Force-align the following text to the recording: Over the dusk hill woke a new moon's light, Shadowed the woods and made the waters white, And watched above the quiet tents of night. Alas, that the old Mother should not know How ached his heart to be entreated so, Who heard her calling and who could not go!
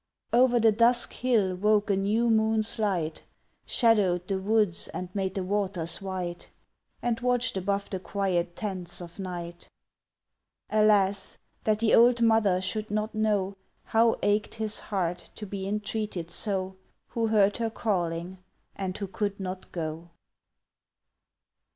Over 0.33 0.59
the 0.59 0.71
dusk 0.71 1.13
hill 1.13 1.53
woke 1.55 1.91
a 1.91 1.95
new 1.95 2.27
moon's 2.31 2.79
light, 2.79 3.21
Shadowed 3.67 4.27
the 4.27 4.39
woods 4.39 4.87
and 4.87 5.13
made 5.13 5.35
the 5.35 5.43
waters 5.43 6.01
white, 6.01 6.49
And 7.03 7.19
watched 7.19 7.55
above 7.55 7.91
the 7.91 7.99
quiet 7.99 8.55
tents 8.55 8.99
of 8.99 9.19
night. 9.19 9.69
Alas, 10.71 11.37
that 11.65 11.77
the 11.77 11.93
old 11.93 12.19
Mother 12.19 12.61
should 12.61 12.89
not 12.89 13.13
know 13.13 13.55
How 13.83 14.15
ached 14.23 14.55
his 14.55 14.79
heart 14.79 15.29
to 15.35 15.45
be 15.45 15.67
entreated 15.67 16.31
so, 16.31 16.77
Who 17.09 17.27
heard 17.27 17.57
her 17.57 17.69
calling 17.69 18.39
and 18.75 18.97
who 18.97 19.05
could 19.05 19.39
not 19.39 19.71
go! 19.71 20.09